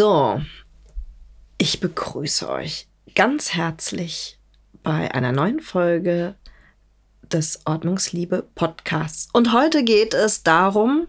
So, 0.00 0.40
ich 1.58 1.78
begrüße 1.78 2.48
euch 2.48 2.88
ganz 3.14 3.52
herzlich 3.52 4.38
bei 4.82 5.12
einer 5.12 5.30
neuen 5.30 5.60
Folge 5.60 6.36
des 7.30 7.60
Ordnungsliebe 7.66 8.48
Podcasts. 8.54 9.28
Und 9.34 9.52
heute 9.52 9.84
geht 9.84 10.14
es 10.14 10.42
darum, 10.42 11.06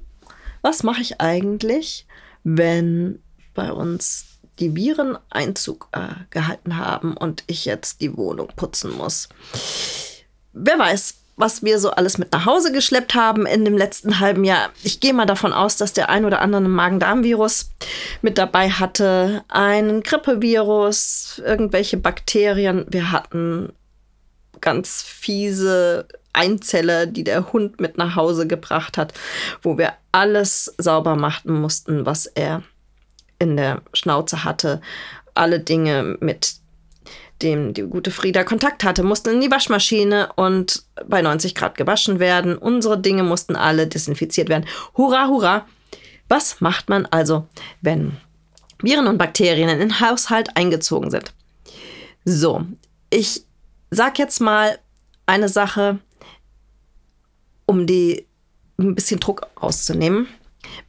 was 0.62 0.84
mache 0.84 1.00
ich 1.00 1.22
eigentlich, 1.22 2.06
wenn 2.44 3.24
bei 3.54 3.72
uns 3.72 4.40
die 4.60 4.76
Viren 4.76 5.18
Einzug 5.30 5.88
äh, 5.94 6.26
gehalten 6.30 6.76
haben 6.76 7.16
und 7.16 7.46
ich 7.48 7.64
jetzt 7.64 8.02
die 8.02 8.18
Wohnung 8.18 8.50
putzen 8.58 8.92
muss. 8.98 9.30
Wer 10.52 10.78
weiß, 10.78 11.21
was 11.36 11.64
wir 11.64 11.80
so 11.80 11.92
alles 11.92 12.18
mit 12.18 12.32
nach 12.32 12.46
Hause 12.46 12.72
geschleppt 12.72 13.16
haben 13.16 13.46
in 13.46 13.66
dem 13.66 13.78
letzten 13.78 14.20
halben 14.20 14.44
Jahr. 14.44 14.70
Ich 14.84 15.00
gehe 15.00 15.14
mal 15.14 15.26
davon 15.26 15.54
aus, 15.54 15.78
dass 15.78 15.94
der 15.94 16.10
ein 16.10 16.26
oder 16.26 16.42
andere 16.42 16.62
Magen-Darm-Virus 16.62 17.72
mit 18.22 18.38
dabei 18.38 18.70
hatte, 18.70 19.44
einen 19.48 20.04
Grippevirus, 20.04 21.42
irgendwelche 21.44 21.98
Bakterien. 21.98 22.86
Wir 22.90 23.12
hatten 23.12 23.74
ganz 24.60 25.02
fiese 25.02 26.08
Einzeller, 26.34 27.08
die 27.08 27.24
der 27.24 27.52
Hund 27.52 27.82
mit 27.82 27.98
nach 27.98 28.16
Hause 28.16 28.48
gebracht 28.48 28.98
hat, 28.98 29.14
wo 29.62 29.78
wir 29.78 29.94
alles 30.12 30.74
sauber 30.78 31.16
machen 31.16 31.60
mussten, 31.60 32.06
was 32.06 32.26
er 32.26 32.64
in 33.40 33.58
der 33.58 33.82
Schnauze 33.94 34.44
hatte. 34.44 34.82
Alle 35.34 35.60
Dinge 35.60 36.18
mit 36.20 36.61
dem 37.42 37.74
die 37.74 37.84
gute 37.84 38.12
Frieda 38.12 38.44
Kontakt 38.44 38.84
hatte, 38.84 39.04
mussten 39.04 39.30
in 39.32 39.42
die 39.42 39.52
Waschmaschine 39.52 40.32
und 40.36 40.84
bei 41.08 41.22
90 41.22 41.56
Grad 41.56 41.78
gewaschen 41.78 42.20
werden. 42.20 42.58
Unsere 42.58 43.00
Dinge 43.00 43.24
mussten 43.24 43.56
alle 43.56 43.88
desinfiziert 43.88 44.50
werden. 44.50 44.66
Hurra, 44.96 45.28
hurra! 45.28 45.66
Was 46.30 46.62
macht 46.62 46.90
man 46.90 47.06
also, 47.08 47.48
wenn 47.82 48.18
Viren 48.82 49.08
und 49.08 49.18
Bakterien 49.18 49.70
in 49.70 49.80
den 49.80 50.00
Haushalt 50.00 50.56
eingezogen 50.56 51.12
sind? 51.12 51.34
So, 52.24 52.66
ich 53.10 53.44
sag 53.90 54.18
jetzt 54.18 54.40
mal 54.40 54.80
eine 55.26 55.50
Sache, 55.50 56.00
um 57.66 57.86
die 57.86 58.26
ein 58.80 58.96
bisschen 58.96 59.20
Druck 59.20 59.48
rauszunehmen. 59.62 60.28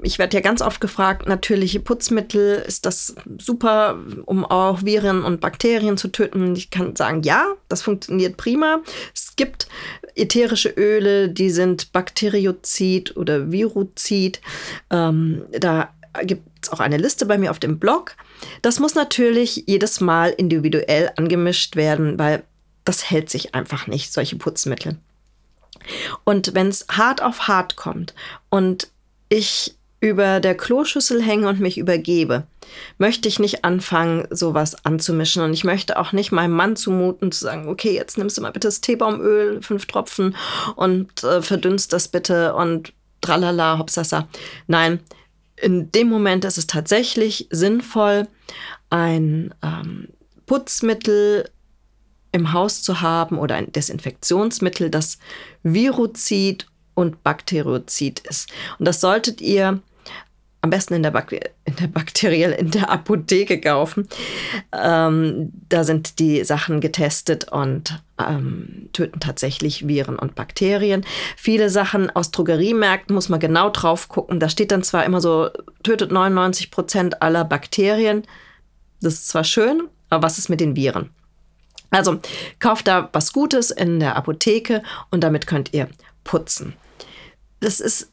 Ich 0.03 0.19
werde 0.19 0.37
ja 0.37 0.41
ganz 0.41 0.63
oft 0.63 0.81
gefragt, 0.81 1.29
natürliche 1.29 1.81
Putzmittel, 1.81 2.63
ist 2.67 2.87
das 2.87 3.15
super, 3.39 3.99
um 4.27 4.45
auch 4.45 4.85
Viren 4.85 5.25
und 5.25 5.41
Bakterien 5.41 5.97
zu 5.97 6.09
töten? 6.09 6.55
Ich 6.57 6.71
kann 6.71 6.97
sagen, 6.97 7.23
ja, 7.23 7.55
das 7.69 7.83
funktioniert 7.83 8.37
prima. 8.37 8.83
Es 9.15 9.37
gibt 9.37 9.69
ätherische 10.15 10.71
Öle, 10.71 11.29
die 11.29 11.51
sind 11.51 11.93
Bakteriozid 11.93 13.17
oder 13.17 13.51
Viruzid. 13.51 14.41
Ähm, 14.91 15.45
da 15.53 15.91
gibt 16.23 16.43
es 16.63 16.73
auch 16.73 16.81
eine 16.81 16.99
Liste 16.99 17.27
bei 17.27 17.39
mir 17.39 17.51
auf 17.51 17.59
dem 17.59 17.79
Blog. 17.79 18.17
Das 18.61 18.81
muss 18.81 18.95
natürlich 18.95 19.65
jedes 19.67 20.01
Mal 20.01 20.31
individuell 20.31 21.11
angemischt 21.17 21.77
werden, 21.77 22.19
weil 22.19 22.43
das 22.85 23.11
hält 23.11 23.31
sich 23.31 23.55
einfach 23.55 23.87
nicht, 23.87 24.13
solche 24.13 24.37
Putzmittel. 24.37 24.99
Und 26.25 26.55
wenn 26.55 26.69
es 26.69 26.87
hart 26.91 27.23
auf 27.23 27.49
hart 27.49 27.77
kommt 27.77 28.15
und 28.51 28.89
ich 29.33 29.75
über 30.01 30.41
der 30.41 30.57
Kloschüssel 30.57 31.23
hänge 31.23 31.49
und 31.49 31.61
mich 31.61 31.79
übergebe, 31.79 32.45
möchte 32.99 33.29
ich 33.29 33.39
nicht 33.39 33.65
anfangen, 33.65 34.27
sowas 34.31 34.85
anzumischen. 34.85 35.43
Und 35.43 35.55
ich 35.55 35.65
möchte 35.65 35.99
auch 35.99 36.13
nicht 36.13 36.33
meinem 36.33 36.53
Mann 36.53 36.77
zumuten, 36.77 37.31
zu 37.31 37.45
sagen, 37.45 37.69
okay, 37.69 37.95
jetzt 37.95 38.19
nimmst 38.19 38.37
du 38.37 38.43
mal 38.43 38.51
bitte 38.51 38.69
das 38.69 38.81
Teebaumöl, 38.81 39.63
fünf 39.63 39.87
Tropfen 39.87 40.37
und 40.75 41.23
äh, 41.23 41.41
verdünnst 41.41 41.93
das 41.93 42.09
bitte 42.09 42.55
und 42.55 42.93
tralala, 43.21 43.79
hopsasa. 43.79 44.29
Nein, 44.67 45.01
in 45.57 45.93
dem 45.93 46.09
Moment 46.09 46.45
ist 46.45 46.59
es 46.59 46.67
tatsächlich 46.67 47.47
sinnvoll, 47.51 48.27
ein 48.91 49.55
ähm, 49.63 50.09
Putzmittel 50.47 51.49
im 52.33 52.53
Haus 52.53 52.83
zu 52.83 53.01
haben 53.01 53.39
oder 53.39 53.55
ein 53.55 53.71
Desinfektionsmittel, 53.71 54.91
das 54.91 55.19
Viruzid 55.63 56.67
und 56.95 57.23
Bakteriozid 57.23 58.21
ist. 58.21 58.51
Und 58.79 58.87
das 58.87 59.01
solltet 59.01 59.41
ihr 59.41 59.81
am 60.63 60.71
besten 60.71 60.95
in 60.95 61.03
der, 61.03 61.11
Bak 61.11 61.33
in 61.33 61.77
der 61.77 61.89
bakteriell 61.89 62.53
in 62.53 62.71
der 62.71 62.89
Apotheke 62.89 63.61
kaufen. 63.61 64.09
Ähm, 64.73 65.53
da 65.69 65.83
sind 65.83 66.21
die 66.21 66.45
Sachen 66.45 66.81
getestet 66.81 67.51
und 67.51 68.01
ähm, 68.19 68.89
töten 68.93 69.19
tatsächlich 69.19 69.89
Viren 69.89 70.17
und 70.19 70.37
Bakterien. 70.37 71.05
Viele 71.37 71.69
Sachen 71.69 72.11
aus 72.11 72.31
Drogeriemärkten 72.31 73.13
muss 73.13 73.29
man 73.29 73.41
genau 73.41 73.71
drauf 73.71 74.09
gucken. 74.09 74.39
Da 74.39 74.49
steht 74.49 74.71
dann 74.71 74.85
zwar 74.85 75.05
immer 75.05 75.21
so, 75.21 75.51
tötet 75.83 76.13
99 76.13 76.71
Prozent 76.71 77.23
aller 77.23 77.45
Bakterien. 77.45 78.23
Das 79.01 79.15
ist 79.15 79.29
zwar 79.29 79.45
schön, 79.45 79.89
aber 80.11 80.23
was 80.23 80.39
ist 80.39 80.49
mit 80.49 80.61
den 80.61 80.77
Viren? 80.77 81.11
Also 81.91 82.21
kauft 82.61 82.87
da 82.87 83.11
was 83.13 83.33
Gutes 83.33 83.73
in 83.73 83.99
der 83.99 84.15
Apotheke 84.15 84.83
und 85.11 85.25
damit 85.25 85.49
könnt 85.49 85.75
ihr 85.75 85.89
putzen. 86.25 86.75
Das 87.61 87.81
ist 87.81 88.11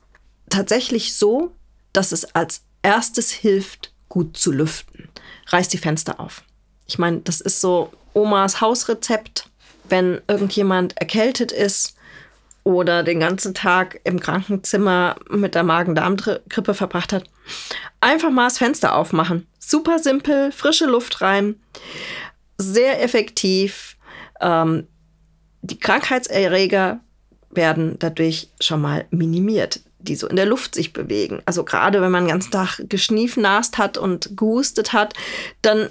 tatsächlich 0.50 1.16
so, 1.16 1.52
dass 1.94 2.12
es 2.12 2.36
als 2.36 2.64
erstes 2.82 3.32
hilft, 3.32 3.94
gut 4.08 4.38
zu 4.38 4.52
lüften. 4.52 5.10
Reiß 5.48 5.68
die 5.70 5.78
Fenster 5.78 6.20
auf. 6.20 6.44
Ich 6.88 6.98
meine, 6.98 7.20
das 7.20 7.42
ist 7.42 7.62
so 7.62 7.92
Omas 8.14 8.62
Hausrezept, 8.62 9.50
wenn 9.88 10.22
irgendjemand 10.28 10.98
erkältet 10.98 11.52
ist 11.52 11.96
oder 12.64 13.04
den 13.04 13.20
ganzen 13.20 13.54
Tag 13.54 14.02
im 14.04 14.20
Krankenzimmer 14.20 15.16
mit 15.30 15.56
der 15.56 15.64
Magen-Darm-Grippe 15.64 16.74
verbracht 16.74 17.14
hat. 17.14 17.24
Einfach 18.02 18.30
mal 18.30 18.46
das 18.46 18.58
Fenster 18.58 18.96
aufmachen. 18.96 19.48
Super 19.60 20.00
simpel, 20.00 20.52
frische 20.52 20.86
Luft 20.86 21.22
rein, 21.22 21.56
sehr 22.58 23.02
effektiv. 23.02 23.98
Ähm, 24.42 24.88
die 25.62 25.80
Krankheitserreger 25.80 27.00
werden 27.52 27.96
dadurch 28.00 28.50
schon 28.60 28.82
mal 28.82 29.06
minimiert 29.12 29.82
die 30.00 30.16
so 30.16 30.28
in 30.28 30.38
der 30.38 30.46
Luft 30.46 30.76
sich 30.76 30.94
bewegen. 30.94 31.42
Also 31.46 31.64
gerade 31.64 32.02
wenn 32.02 32.12
man 32.12 32.24
den 32.24 32.32
ganzen 32.32 32.52
Tag 32.52 32.80
geschniefnast 32.88 33.78
hat 33.78 33.98
und 33.98 34.38
gehustet 34.38 34.94
hat, 34.94 35.14
dann 35.62 35.90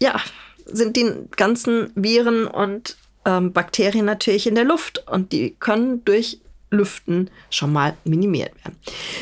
ja, 0.00 0.20
sind 0.66 0.96
die 0.96 1.10
ganzen 1.36 1.90
Viren 1.94 2.46
und 2.46 2.96
ähm, 3.24 3.52
Bakterien 3.52 4.04
natürlich 4.04 4.46
in 4.46 4.54
der 4.54 4.64
Luft 4.64 5.06
und 5.08 5.32
die 5.32 5.56
können 5.58 6.04
durch 6.04 6.40
Lüften 6.70 7.30
schon 7.50 7.72
mal 7.72 7.96
minimiert 8.04 8.52
werden. 8.64 8.76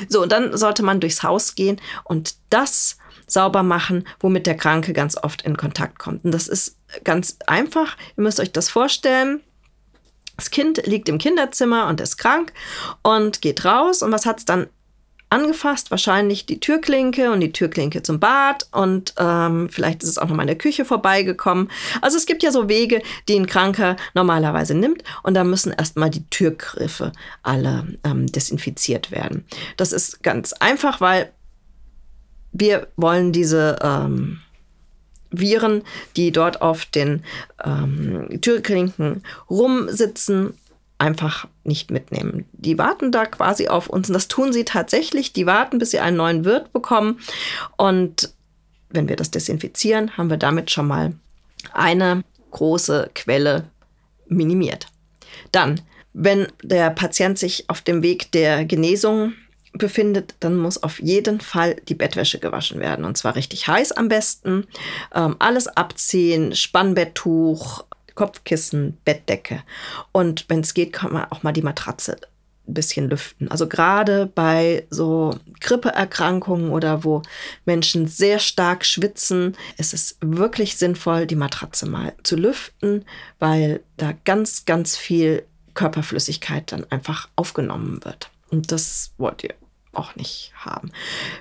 So, 0.09 0.23
und 0.23 0.33
dann 0.33 0.57
sollte 0.57 0.83
man 0.83 1.01
durchs 1.01 1.23
Haus 1.23 1.55
gehen 1.55 1.81
und 2.03 2.35
das 2.51 2.97
sauber 3.27 3.63
machen, 3.63 4.07
womit 4.21 4.47
der 4.47 4.57
Kranke 4.57 4.93
ganz 4.93 5.17
oft 5.17 5.43
in 5.43 5.57
Kontakt 5.57 5.99
kommt. 5.99 6.25
Und 6.25 6.33
das 6.33 6.49
ist 6.49 6.77
ganz 7.05 7.39
einfach. 7.47 7.97
Ihr 8.17 8.23
müsst 8.23 8.41
euch 8.41 8.53
das 8.53 8.69
vorstellen. 8.69 9.41
Das 10.37 10.51
Kind 10.51 10.87
liegt 10.87 11.09
im 11.09 11.19
Kinderzimmer 11.19 11.87
und 11.89 12.01
ist 12.01 12.17
krank 12.17 12.53
und 13.03 13.41
geht 13.41 13.65
raus. 13.65 14.03
Und 14.03 14.13
was 14.13 14.27
hat 14.27 14.39
es 14.39 14.45
dann 14.45 14.67
angefasst? 15.31 15.91
Wahrscheinlich 15.91 16.47
die 16.47 16.61
Türklinke 16.61 17.31
und 17.31 17.41
die 17.41 17.53
Türklinke 17.53 18.03
zum 18.03 18.21
Bad. 18.21 18.67
Und 18.73 19.15
ähm, 19.19 19.69
vielleicht 19.71 20.03
ist 20.03 20.09
es 20.09 20.19
auch 20.19 20.29
noch 20.29 20.37
mal 20.37 20.43
in 20.43 20.49
der 20.49 20.59
Küche 20.59 20.85
vorbeigekommen. 20.85 21.71
Also 22.01 22.17
es 22.17 22.27
gibt 22.27 22.43
ja 22.43 22.51
so 22.51 22.69
Wege, 22.69 23.03
die 23.29 23.37
ein 23.39 23.47
Kranker 23.47 23.97
normalerweise 24.15 24.75
nimmt. 24.75 25.05
Und 25.23 25.35
da 25.35 25.45
müssen 25.45 25.73
erstmal 25.73 26.11
die 26.11 26.27
Türgriffe 26.31 27.13
alle 27.43 27.87
ähm, 28.05 28.27
desinfiziert 28.27 29.11
werden. 29.11 29.45
Das 29.77 29.93
ist 29.93 30.23
ganz 30.23 30.53
einfach, 30.55 31.01
weil 31.01 31.33
wir 32.53 32.89
wollen 32.97 33.33
diese 33.33 33.79
ähm, 33.83 34.41
Viren, 35.41 35.83
die 36.17 36.33
dort 36.33 36.63
auf 36.63 36.87
den 36.87 37.23
ähm, 37.65 38.41
Türklinken 38.41 39.23
rumsitzen, 39.51 40.55
einfach 40.99 41.47
nicht 41.65 41.91
mitnehmen. 41.91 42.47
Die 42.53 42.79
warten 42.79 43.13
da 43.13 43.27
quasi 43.27 43.69
auf 43.69 43.89
uns 43.89 44.09
und 44.09 44.15
das 44.15 44.29
tun 44.29 44.53
sie 44.53 44.65
tatsächlich. 44.65 45.33
Die 45.33 45.47
warten, 45.47 45.79
bis 45.79 45.91
sie 45.91 46.01
einen 46.01 46.17
neuen 46.17 46.45
Wirt 46.45 46.73
bekommen 46.73 47.21
und 47.77 48.33
wenn 48.91 49.09
wir 49.09 49.17
das 49.17 49.31
desinfizieren, 49.31 50.17
haben 50.17 50.31
wir 50.31 50.37
damit 50.37 50.71
schon 50.71 50.87
mal 50.87 51.15
eine 51.73 52.23
große 52.53 53.11
Quelle 53.15 53.65
minimiert. 54.29 54.87
Dann, 55.53 55.81
wenn 56.13 56.47
der 56.63 56.91
Patient 56.91 57.39
sich 57.39 57.69
auf 57.69 57.81
dem 57.83 58.03
Weg 58.03 58.31
der 58.33 58.65
Genesung 58.65 59.33
befindet, 59.75 60.35
dann 60.41 60.57
muss 60.57 60.83
auf 60.83 61.01
jeden 61.01 61.41
Fall 61.41 61.77
die 61.89 61.95
Bettwäsche 61.95 62.39
gewaschen 62.39 62.81
werden. 62.81 63.05
Und 63.05 63.19
zwar 63.19 63.37
richtig 63.37 63.69
heiß 63.69 63.93
am 63.93 64.09
besten. 64.09 64.67
Ähm, 65.15 65.37
alles 65.39 65.67
abziehen, 65.69 66.55
Spannbetttuch, 66.55 67.85
Kopfkissen, 68.15 68.97
Bettdecke. 69.05 69.63
Und 70.13 70.47
wenn 70.49 70.61
es 70.61 70.75
geht, 70.75 70.93
kann 70.93 71.13
man 71.13 71.31
auch 71.31 71.43
mal 71.43 71.53
die 71.53 71.63
Matratze 71.63 72.17
ein 72.67 72.75
bisschen 72.75 73.11
lüften. 73.11 73.51
Also 73.51 73.69
gerade 73.69 74.27
bei 74.27 74.87
so 74.91 75.37
Grippeerkrankungen 75.61 76.71
oder 76.71 77.05
wo 77.05 77.23
Menschen 77.67 78.07
sehr 78.07 78.39
stark 78.39 78.87
schwitzen, 78.87 79.57
ist 79.77 79.93
es 79.93 80.17
wirklich 80.21 80.77
sinnvoll, 80.77 81.27
die 81.27 81.37
Matratze 81.37 81.87
mal 81.87 82.15
zu 82.23 82.37
lüften, 82.37 83.05
weil 83.39 83.81
da 83.97 84.15
ganz, 84.25 84.65
ganz 84.65 84.97
viel 84.97 85.45
Körperflüssigkeit 85.75 86.71
dann 86.73 86.87
einfach 86.91 87.29
aufgenommen 87.37 88.05
wird. 88.05 88.31
Und 88.51 88.71
das 88.71 89.13
wollt 89.19 89.43
ihr 89.43 89.55
auch 89.97 90.17
nicht 90.17 90.53
haben. 90.57 90.91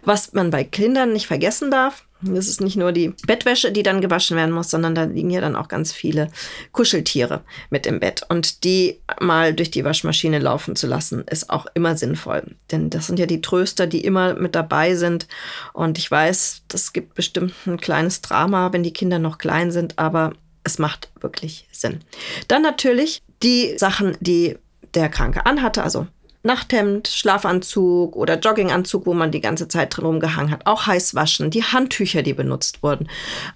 Was 0.03 0.33
man 0.33 0.49
bei 0.49 0.63
Kindern 0.63 1.13
nicht 1.13 1.27
vergessen 1.27 1.71
darf, 1.71 2.05
Das 2.25 2.47
ist 2.47 2.61
nicht 2.61 2.77
nur 2.77 2.91
die 2.91 3.13
Bettwäsche, 3.27 3.71
die 3.71 3.83
dann 3.83 4.01
gewaschen 4.01 4.37
werden 4.37 4.53
muss, 4.53 4.69
sondern 4.69 4.95
da 4.95 5.03
liegen 5.03 5.29
ja 5.29 5.41
dann 5.41 5.55
auch 5.55 5.67
ganz 5.67 5.91
viele 5.91 6.29
Kuscheltiere 6.71 7.41
mit 7.69 7.85
im 7.85 7.99
Bett. 7.99 8.23
Und 8.29 8.63
die 8.63 9.01
mal 9.19 9.53
durch 9.53 9.71
die 9.71 9.83
Waschmaschine 9.83 10.39
laufen 10.39 10.75
zu 10.75 10.87
lassen, 10.87 11.23
ist 11.29 11.49
auch 11.49 11.65
immer 11.73 11.97
sinnvoll. 11.97 12.55
Denn 12.71 12.89
das 12.89 13.07
sind 13.07 13.19
ja 13.19 13.25
die 13.25 13.41
Tröster, 13.41 13.87
die 13.87 14.03
immer 14.03 14.35
mit 14.35 14.55
dabei 14.55 14.95
sind. 14.95 15.27
Und 15.73 15.97
ich 15.97 16.09
weiß, 16.09 16.63
das 16.67 16.93
gibt 16.93 17.15
bestimmt 17.15 17.53
ein 17.65 17.77
kleines 17.77 18.21
Drama, 18.21 18.71
wenn 18.71 18.83
die 18.83 18.93
Kinder 18.93 19.19
noch 19.19 19.37
klein 19.37 19.71
sind, 19.71 19.99
aber 19.99 20.33
es 20.63 20.79
macht 20.79 21.11
wirklich 21.19 21.67
Sinn. 21.71 21.99
Dann 22.47 22.61
natürlich 22.61 23.21
die 23.41 23.77
Sachen, 23.77 24.17
die 24.21 24.57
der 24.93 25.09
Kranke 25.09 25.45
anhatte, 25.45 25.83
also 25.83 26.07
Nachthemd, 26.43 27.07
Schlafanzug 27.07 28.17
oder 28.17 28.37
Jogginganzug, 28.37 29.05
wo 29.05 29.13
man 29.13 29.31
die 29.31 29.39
ganze 29.39 29.69
Zeit 29.69 29.95
drin 29.95 30.05
rumgehangen 30.05 30.51
hat. 30.51 30.67
Auch 30.67 30.85
heiß 30.85 31.15
waschen. 31.15 31.49
Die 31.49 31.63
Handtücher, 31.63 32.21
die 32.21 32.33
benutzt 32.33 32.83
wurden. 32.83 33.07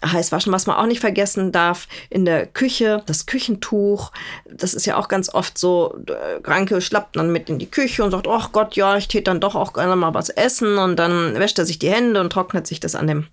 Heiß 0.06 0.32
waschen, 0.32 0.54
was 0.54 0.68
man 0.68 0.78
auch 0.78 0.86
nicht 0.86 1.02
vergessen 1.02 1.52
darf, 1.52 1.88
in 2.10 2.24
der 2.24 2.48
Küche, 2.48 3.04
das 3.06 3.26
Küchentuch. 3.26 4.12
Das 4.50 4.74
ist 4.74 4.86
ja 4.86 4.96
auch 4.96 5.10
ganz 5.10 5.34
oft 5.34 5.58
so, 5.58 5.98
Kranke 6.44 6.80
schlappt 6.80 7.18
dann 7.18 7.32
mit 7.32 7.50
in 7.50 7.60
die 7.60 7.70
Küche 7.70 8.06
und 8.06 8.12
sagt, 8.12 8.26
oh 8.26 8.44
Gott, 8.54 8.78
ja, 8.78 8.96
ich 8.96 9.10
täte 9.10 9.26
dann 9.26 9.42
doch 9.42 9.56
auch 9.56 9.74
gerne 9.74 9.98
mal 9.98 10.14
was 10.14 10.30
essen. 10.30 10.78
Und 10.78 10.98
dann 10.98 11.36
wäscht 11.36 11.60
er 11.60 11.66
sich 11.66 11.80
die 11.80 11.92
Hände 11.92 12.22
und 12.22 12.32
trocknet 12.32 12.68
sich 12.68 12.80
das 12.80 12.96
an 12.96 13.08
dem 13.08 13.28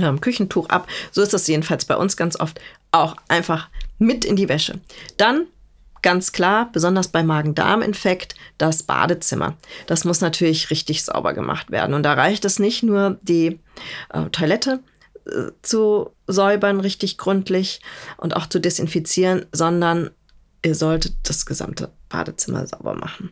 ähm, 0.00 0.20
Küchentuch 0.20 0.68
ab. 0.68 0.88
So 1.12 1.22
ist 1.22 1.32
das 1.32 1.46
jedenfalls 1.46 1.84
bei 1.84 1.96
uns 1.96 2.16
ganz 2.16 2.38
oft. 2.38 2.60
Auch 2.90 3.16
einfach 3.28 3.68
mit 3.98 4.24
in 4.24 4.36
die 4.36 4.48
Wäsche. 4.48 4.80
Dann 5.16 5.46
ganz 6.04 6.30
klar, 6.30 6.70
besonders 6.70 7.08
bei 7.08 7.24
Magen-Darm-Infekt, 7.24 8.36
das 8.58 8.84
Badezimmer. 8.84 9.56
Das 9.86 10.04
muss 10.04 10.20
natürlich 10.20 10.70
richtig 10.70 11.02
sauber 11.02 11.32
gemacht 11.32 11.72
werden. 11.72 11.94
Und 11.94 12.04
da 12.04 12.12
reicht 12.12 12.44
es 12.44 12.60
nicht 12.60 12.84
nur, 12.84 13.18
die 13.22 13.58
äh, 14.12 14.26
Toilette 14.30 14.80
äh, 15.26 15.50
zu 15.62 16.10
säubern, 16.26 16.80
richtig 16.80 17.18
gründlich 17.18 17.80
und 18.18 18.36
auch 18.36 18.46
zu 18.46 18.60
desinfizieren, 18.60 19.46
sondern 19.50 20.10
ihr 20.62 20.74
solltet 20.74 21.14
das 21.24 21.46
gesamte 21.46 21.90
Badezimmer 22.10 22.66
sauber 22.66 22.94
machen. 22.94 23.30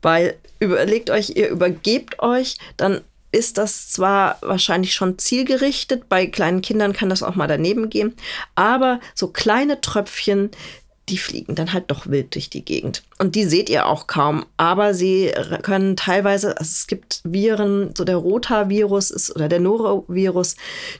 Weil 0.00 0.36
überlegt 0.60 1.10
euch, 1.10 1.30
ihr 1.30 1.48
übergebt 1.48 2.20
euch, 2.20 2.56
dann 2.76 3.00
ist 3.32 3.58
das 3.58 3.90
zwar 3.90 4.38
wahrscheinlich 4.40 4.94
schon 4.94 5.18
zielgerichtet, 5.18 6.08
bei 6.08 6.26
kleinen 6.26 6.62
Kindern 6.62 6.92
kann 6.92 7.10
das 7.10 7.22
auch 7.22 7.34
mal 7.34 7.48
daneben 7.48 7.90
gehen, 7.90 8.14
aber 8.54 9.00
so 9.14 9.28
kleine 9.28 9.80
Tröpfchen, 9.80 10.52
die 11.08 11.18
fliegen 11.18 11.54
dann 11.54 11.72
halt 11.72 11.84
doch 11.90 12.08
wild 12.08 12.34
durch 12.34 12.50
die 12.50 12.64
Gegend. 12.64 13.02
Und 13.18 13.36
die 13.36 13.44
seht 13.44 13.68
ihr 13.68 13.86
auch 13.86 14.08
kaum, 14.08 14.44
aber 14.56 14.92
sie 14.92 15.32
können 15.62 15.96
teilweise, 15.96 16.58
also 16.58 16.68
es 16.68 16.86
gibt 16.88 17.20
Viren, 17.22 17.94
so 17.96 18.04
der 18.04 18.16
Rotavirus 18.16 19.10
ist 19.10 19.34
oder 19.34 19.48
der 19.48 19.60
Norovirus, 19.60 20.56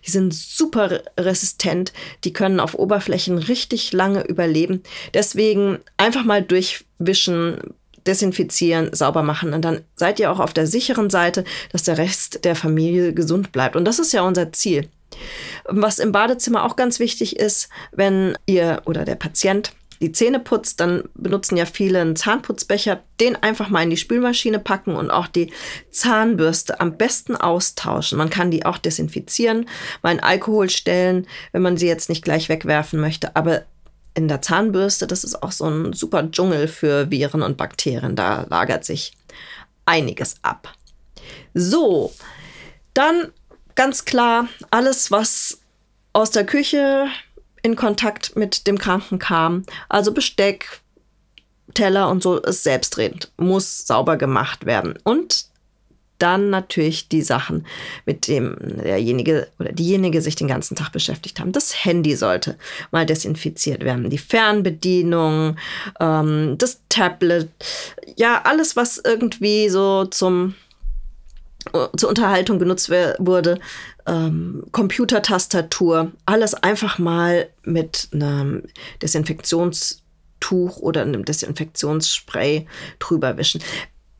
die 0.06 0.10
sind 0.10 0.32
super 0.32 1.00
resistent, 1.18 1.92
die 2.24 2.32
können 2.32 2.60
auf 2.60 2.78
Oberflächen 2.78 3.38
richtig 3.38 3.92
lange 3.92 4.24
überleben. 4.24 4.82
Deswegen 5.12 5.78
einfach 5.96 6.24
mal 6.24 6.42
durchwischen, 6.42 7.74
desinfizieren, 8.06 8.94
sauber 8.94 9.24
machen 9.24 9.52
und 9.52 9.64
dann 9.64 9.80
seid 9.96 10.20
ihr 10.20 10.30
auch 10.30 10.38
auf 10.38 10.52
der 10.52 10.68
sicheren 10.68 11.10
Seite, 11.10 11.42
dass 11.72 11.82
der 11.82 11.98
Rest 11.98 12.44
der 12.44 12.54
Familie 12.54 13.12
gesund 13.12 13.50
bleibt. 13.50 13.74
Und 13.74 13.84
das 13.84 13.98
ist 13.98 14.12
ja 14.12 14.22
unser 14.22 14.52
Ziel. 14.52 14.88
Was 15.64 15.98
im 15.98 16.12
Badezimmer 16.12 16.64
auch 16.64 16.76
ganz 16.76 17.00
wichtig 17.00 17.36
ist, 17.36 17.68
wenn 17.90 18.36
ihr 18.46 18.82
oder 18.84 19.04
der 19.04 19.16
Patient 19.16 19.72
die 20.00 20.12
Zähne 20.12 20.40
putzt, 20.40 20.80
dann 20.80 21.04
benutzen 21.14 21.56
ja 21.56 21.66
viele 21.66 22.00
einen 22.00 22.16
Zahnputzbecher, 22.16 23.00
den 23.20 23.36
einfach 23.36 23.68
mal 23.68 23.82
in 23.82 23.90
die 23.90 23.96
Spülmaschine 23.96 24.58
packen 24.58 24.94
und 24.94 25.10
auch 25.10 25.26
die 25.26 25.52
Zahnbürste 25.90 26.80
am 26.80 26.96
besten 26.96 27.36
austauschen. 27.36 28.18
Man 28.18 28.30
kann 28.30 28.50
die 28.50 28.64
auch 28.64 28.78
desinfizieren, 28.78 29.68
mal 30.02 30.12
in 30.12 30.20
Alkohol 30.20 30.70
stellen, 30.70 31.26
wenn 31.52 31.62
man 31.62 31.76
sie 31.76 31.86
jetzt 31.86 32.08
nicht 32.08 32.24
gleich 32.24 32.48
wegwerfen 32.48 33.00
möchte. 33.00 33.36
Aber 33.36 33.62
in 34.14 34.28
der 34.28 34.42
Zahnbürste, 34.42 35.06
das 35.06 35.24
ist 35.24 35.42
auch 35.42 35.52
so 35.52 35.66
ein 35.66 35.92
super 35.92 36.30
Dschungel 36.30 36.68
für 36.68 37.10
Viren 37.10 37.42
und 37.42 37.56
Bakterien. 37.56 38.16
Da 38.16 38.46
lagert 38.48 38.84
sich 38.84 39.12
einiges 39.84 40.36
ab. 40.42 40.72
So, 41.54 42.12
dann 42.94 43.32
ganz 43.74 44.04
klar, 44.04 44.48
alles, 44.70 45.10
was 45.10 45.60
aus 46.12 46.30
der 46.30 46.46
Küche 46.46 47.08
in 47.66 47.74
Kontakt 47.74 48.36
mit 48.36 48.68
dem 48.68 48.78
Kranken 48.78 49.18
kam. 49.18 49.64
Also 49.88 50.12
Besteck, 50.12 50.80
Teller 51.74 52.08
und 52.08 52.22
so 52.22 52.38
ist 52.38 52.62
selbstredend, 52.62 53.32
muss 53.36 53.86
sauber 53.86 54.16
gemacht 54.16 54.66
werden. 54.66 54.94
Und 55.02 55.46
dann 56.18 56.48
natürlich 56.48 57.08
die 57.08 57.22
Sachen, 57.22 57.66
mit 58.06 58.28
dem 58.28 58.56
derjenige 58.82 59.48
oder 59.58 59.72
diejenige 59.72 60.22
sich 60.22 60.36
den 60.36 60.46
ganzen 60.46 60.76
Tag 60.76 60.92
beschäftigt 60.92 61.40
haben. 61.40 61.52
Das 61.52 61.84
Handy 61.84 62.14
sollte 62.14 62.56
mal 62.92 63.04
desinfiziert 63.04 63.84
werden. 63.84 64.08
Die 64.08 64.16
Fernbedienung, 64.16 65.56
ähm, 66.00 66.56
das 66.56 66.80
Tablet, 66.88 67.50
ja, 68.16 68.42
alles, 68.44 68.76
was 68.76 68.98
irgendwie 69.04 69.68
so 69.68 70.06
zum 70.06 70.54
zur 71.96 72.08
Unterhaltung 72.08 72.60
genutzt 72.60 72.90
wurde, 73.18 73.58
ähm, 74.06 74.64
Computertastatur, 74.72 76.12
alles 76.24 76.54
einfach 76.54 76.98
mal 76.98 77.48
mit 77.64 78.08
einem 78.12 78.64
Desinfektionstuch 79.02 80.78
oder 80.78 81.02
einem 81.02 81.24
Desinfektionsspray 81.24 82.66
drüber 82.98 83.36
wischen. 83.36 83.62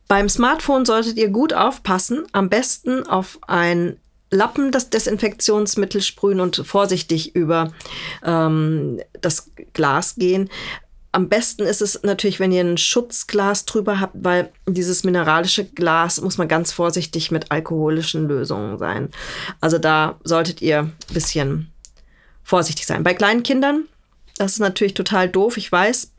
Beim 0.07 0.29
Smartphone 0.29 0.85
solltet 0.85 1.17
ihr 1.17 1.29
gut 1.29 1.53
aufpassen, 1.53 2.23
am 2.31 2.49
besten 2.49 3.05
auf 3.05 3.39
ein 3.47 3.97
Lappen 4.29 4.71
das 4.71 4.89
Desinfektionsmittel 4.89 6.01
sprühen 6.01 6.41
und 6.41 6.57
vorsichtig 6.57 7.33
über 7.35 7.71
ähm, 8.23 8.99
das 9.21 9.51
Glas 9.73 10.15
gehen. 10.15 10.49
Am 11.11 11.29
besten 11.29 11.63
ist 11.63 11.81
es 11.81 12.03
natürlich, 12.03 12.39
wenn 12.39 12.51
ihr 12.51 12.63
ein 12.63 12.77
Schutzglas 12.77 13.65
drüber 13.65 13.99
habt, 13.99 14.15
weil 14.21 14.51
dieses 14.67 15.03
mineralische 15.03 15.65
Glas 15.65 16.21
muss 16.21 16.37
man 16.37 16.47
ganz 16.47 16.71
vorsichtig 16.71 17.31
mit 17.31 17.51
alkoholischen 17.51 18.27
Lösungen 18.27 18.77
sein. 18.77 19.09
Also 19.61 19.77
da 19.77 20.19
solltet 20.23 20.61
ihr 20.61 20.79
ein 20.79 20.93
bisschen 21.13 21.71
vorsichtig 22.43 22.85
sein. 22.85 23.03
Bei 23.03 23.13
kleinen 23.13 23.43
Kindern, 23.43 23.85
das 24.37 24.53
ist 24.53 24.59
natürlich 24.59 24.93
total 24.93 25.29
doof, 25.29 25.57
ich 25.57 25.71
weiß. 25.71 26.11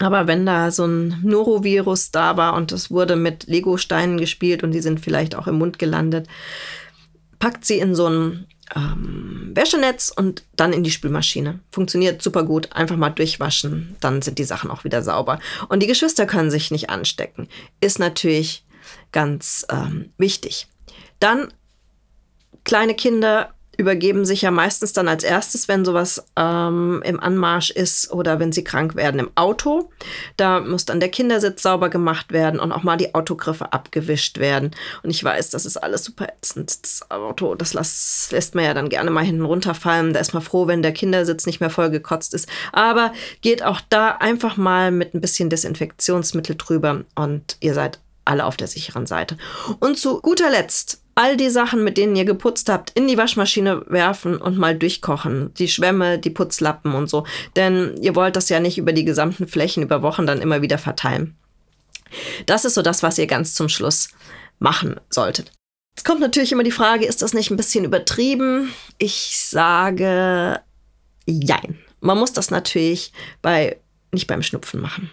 Aber 0.00 0.26
wenn 0.26 0.44
da 0.44 0.70
so 0.70 0.86
ein 0.86 1.20
Norovirus 1.22 2.10
da 2.10 2.36
war 2.36 2.54
und 2.54 2.72
es 2.72 2.90
wurde 2.90 3.16
mit 3.16 3.46
Legosteinen 3.46 4.18
gespielt 4.18 4.62
und 4.62 4.72
die 4.72 4.80
sind 4.80 5.00
vielleicht 5.00 5.36
auch 5.36 5.46
im 5.46 5.58
Mund 5.58 5.78
gelandet, 5.78 6.26
packt 7.38 7.64
sie 7.64 7.78
in 7.78 7.94
so 7.94 8.08
ein 8.08 8.46
ähm, 8.74 9.52
Wäschenetz 9.54 10.12
und 10.14 10.44
dann 10.56 10.72
in 10.72 10.82
die 10.82 10.90
Spülmaschine. 10.90 11.60
Funktioniert 11.70 12.22
super 12.22 12.42
gut. 12.42 12.72
Einfach 12.72 12.96
mal 12.96 13.10
durchwaschen, 13.10 13.96
dann 14.00 14.22
sind 14.22 14.38
die 14.38 14.44
Sachen 14.44 14.70
auch 14.70 14.84
wieder 14.84 15.02
sauber. 15.02 15.38
Und 15.68 15.80
die 15.80 15.86
Geschwister 15.86 16.26
können 16.26 16.50
sich 16.50 16.70
nicht 16.70 16.90
anstecken. 16.90 17.48
Ist 17.80 17.98
natürlich 17.98 18.64
ganz 19.12 19.66
ähm, 19.70 20.12
wichtig. 20.18 20.66
Dann 21.20 21.48
kleine 22.64 22.94
Kinder 22.94 23.53
übergeben 23.76 24.24
sich 24.24 24.42
ja 24.42 24.50
meistens 24.50 24.92
dann 24.92 25.08
als 25.08 25.24
erstes, 25.24 25.68
wenn 25.68 25.84
sowas 25.84 26.24
ähm, 26.36 27.02
im 27.04 27.20
Anmarsch 27.20 27.70
ist 27.70 28.10
oder 28.10 28.38
wenn 28.38 28.52
sie 28.52 28.64
krank 28.64 28.96
werden 28.96 29.20
im 29.20 29.30
Auto. 29.34 29.90
Da 30.36 30.60
muss 30.60 30.84
dann 30.84 31.00
der 31.00 31.08
Kindersitz 31.08 31.62
sauber 31.62 31.88
gemacht 31.88 32.32
werden 32.32 32.60
und 32.60 32.72
auch 32.72 32.82
mal 32.82 32.96
die 32.96 33.14
Autogriffe 33.14 33.72
abgewischt 33.72 34.38
werden. 34.38 34.70
Und 35.02 35.10
ich 35.10 35.22
weiß, 35.22 35.50
das 35.50 35.66
ist 35.66 35.76
alles 35.76 36.04
super 36.04 36.28
ätzend. 36.28 36.82
Das 36.82 37.10
Auto, 37.10 37.54
das 37.54 37.74
las, 37.74 38.28
lässt 38.30 38.54
man 38.54 38.64
ja 38.64 38.74
dann 38.74 38.88
gerne 38.88 39.10
mal 39.10 39.24
hinten 39.24 39.44
runterfallen. 39.44 40.12
Da 40.12 40.20
ist 40.20 40.34
man 40.34 40.42
froh, 40.42 40.66
wenn 40.66 40.82
der 40.82 40.92
Kindersitz 40.92 41.46
nicht 41.46 41.60
mehr 41.60 41.70
vollgekotzt 41.70 42.34
ist. 42.34 42.48
Aber 42.72 43.12
geht 43.40 43.62
auch 43.62 43.80
da 43.88 44.10
einfach 44.10 44.56
mal 44.56 44.90
mit 44.90 45.14
ein 45.14 45.20
bisschen 45.20 45.50
Desinfektionsmittel 45.50 46.56
drüber 46.56 47.04
und 47.14 47.56
ihr 47.60 47.74
seid 47.74 47.98
alle 48.24 48.46
auf 48.46 48.56
der 48.56 48.68
sicheren 48.68 49.06
Seite. 49.06 49.36
Und 49.80 49.98
zu 49.98 50.20
guter 50.20 50.50
Letzt 50.50 51.03
all 51.14 51.36
die 51.36 51.50
Sachen, 51.50 51.84
mit 51.84 51.96
denen 51.96 52.16
ihr 52.16 52.24
geputzt 52.24 52.68
habt, 52.68 52.90
in 52.90 53.08
die 53.08 53.18
Waschmaschine 53.18 53.84
werfen 53.86 54.36
und 54.36 54.58
mal 54.58 54.76
durchkochen. 54.76 55.52
Die 55.54 55.68
Schwämme, 55.68 56.18
die 56.18 56.30
Putzlappen 56.30 56.94
und 56.94 57.08
so. 57.08 57.26
Denn 57.56 57.96
ihr 58.00 58.14
wollt 58.14 58.36
das 58.36 58.48
ja 58.48 58.60
nicht 58.60 58.78
über 58.78 58.92
die 58.92 59.04
gesamten 59.04 59.46
Flächen 59.46 59.82
über 59.82 60.02
Wochen 60.02 60.26
dann 60.26 60.40
immer 60.40 60.62
wieder 60.62 60.78
verteilen. 60.78 61.36
Das 62.46 62.64
ist 62.64 62.74
so 62.74 62.82
das, 62.82 63.02
was 63.02 63.18
ihr 63.18 63.26
ganz 63.26 63.54
zum 63.54 63.68
Schluss 63.68 64.08
machen 64.58 65.00
solltet. 65.10 65.52
Jetzt 65.96 66.04
kommt 66.04 66.20
natürlich 66.20 66.52
immer 66.52 66.64
die 66.64 66.70
Frage, 66.70 67.06
ist 67.06 67.22
das 67.22 67.34
nicht 67.34 67.50
ein 67.50 67.56
bisschen 67.56 67.84
übertrieben? 67.84 68.72
Ich 68.98 69.38
sage, 69.38 70.60
jein. 71.26 71.78
Man 72.00 72.18
muss 72.18 72.32
das 72.32 72.50
natürlich 72.50 73.12
bei, 73.42 73.78
nicht 74.12 74.26
beim 74.26 74.42
Schnupfen 74.42 74.80
machen. 74.80 75.10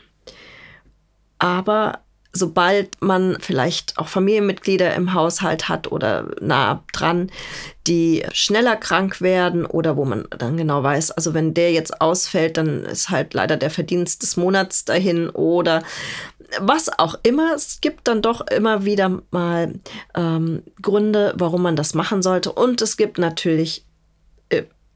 Aber 1.38 2.04
sobald 2.34 3.02
man 3.02 3.38
vielleicht 3.40 3.98
auch 3.98 4.08
Familienmitglieder 4.08 4.94
im 4.96 5.14
Haushalt 5.14 5.70
hat 5.70 5.92
oder 5.92 6.28
nah 6.40 6.84
dran, 6.94 7.30
die 7.88 8.24
schneller 8.32 8.76
krank 8.76 9.22
werden 9.22 9.66
oder 9.66 9.98
wo 9.98 10.06
man 10.06 10.26
dann 10.38 10.58
genau 10.58 10.84
weiß, 10.84 11.12
also 11.12 11.34
wenn 11.34 11.54
der 11.54 11.72
jetzt 11.72 12.00
ausfällt, 12.00 12.58
dann 12.58 12.86
ist 12.86 13.10
halt 13.10 13.34
leider 13.34 13.58
der 13.58 13.70
Verdienst 13.70 14.22
des 14.22 14.38
Monats 14.38 14.86
dahin 14.86 15.30
oder 15.30 15.84
was 16.60 16.90
auch 17.00 17.16
immer, 17.24 17.54
es 17.56 17.80
gibt 17.82 18.08
dann 18.08 18.22
doch 18.22 18.42
immer 18.48 18.84
wieder 18.84 19.22
mal 19.32 19.74
ähm, 20.16 20.64
Gründe, 20.82 21.34
warum 21.38 21.62
man 21.62 21.76
das 21.76 21.94
machen 21.94 22.22
sollte. 22.22 22.52
Und 22.52 22.82
es 22.82 22.98
gibt 22.98 23.18
natürlich 23.18 23.86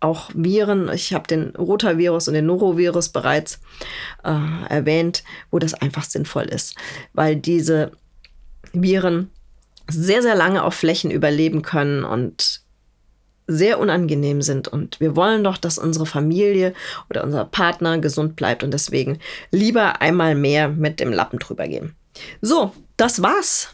auch 0.05 0.29
Viren. 0.33 0.89
Ich 0.93 1.13
habe 1.13 1.27
den 1.27 1.49
Rotavirus 1.55 2.27
und 2.27 2.35
den 2.35 2.45
Norovirus 2.45 3.09
bereits 3.09 3.59
äh, 4.23 4.69
erwähnt, 4.69 5.23
wo 5.51 5.59
das 5.59 5.73
einfach 5.73 6.03
sinnvoll 6.03 6.45
ist, 6.45 6.75
weil 7.13 7.35
diese 7.35 7.91
Viren 8.71 9.31
sehr, 9.89 10.21
sehr 10.21 10.35
lange 10.35 10.63
auf 10.63 10.73
Flächen 10.73 11.11
überleben 11.11 11.61
können 11.61 12.03
und 12.03 12.61
sehr 13.47 13.79
unangenehm 13.79 14.41
sind. 14.41 14.67
Und 14.67 14.99
wir 14.99 15.15
wollen 15.15 15.43
doch, 15.43 15.57
dass 15.57 15.77
unsere 15.77 16.05
Familie 16.05 16.73
oder 17.09 17.23
unser 17.23 17.45
Partner 17.45 17.99
gesund 17.99 18.35
bleibt 18.35 18.63
und 18.63 18.71
deswegen 18.71 19.19
lieber 19.51 20.01
einmal 20.01 20.35
mehr 20.35 20.69
mit 20.69 20.99
dem 20.99 21.11
Lappen 21.11 21.39
drüber 21.39 21.67
gehen. 21.67 21.95
So, 22.41 22.71
das 22.97 23.21
war's 23.21 23.69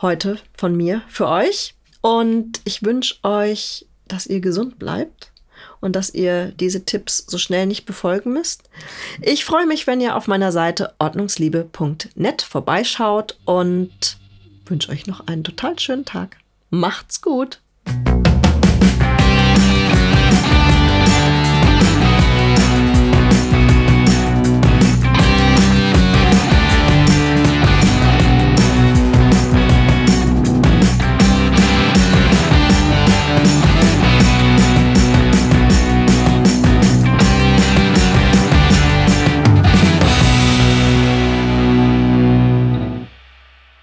heute 0.00 0.38
von 0.56 0.76
mir 0.76 1.02
für 1.08 1.28
euch. 1.28 1.74
Und 2.00 2.60
ich 2.64 2.84
wünsche 2.84 3.16
euch, 3.24 3.86
dass 4.06 4.26
ihr 4.26 4.40
gesund 4.40 4.78
bleibt 4.78 5.32
und 5.80 5.96
dass 5.96 6.12
ihr 6.14 6.46
diese 6.52 6.84
Tipps 6.84 7.24
so 7.26 7.38
schnell 7.38 7.66
nicht 7.66 7.86
befolgen 7.86 8.32
müsst. 8.32 8.68
Ich 9.20 9.44
freue 9.44 9.66
mich, 9.66 9.86
wenn 9.86 10.00
ihr 10.00 10.16
auf 10.16 10.26
meiner 10.26 10.52
Seite 10.52 10.94
ordnungsliebe.net 10.98 12.42
vorbeischaut 12.42 13.38
und 13.44 14.18
wünsche 14.66 14.90
euch 14.90 15.06
noch 15.06 15.26
einen 15.26 15.44
total 15.44 15.78
schönen 15.78 16.04
Tag. 16.04 16.36
Macht's 16.70 17.20
gut! 17.20 17.60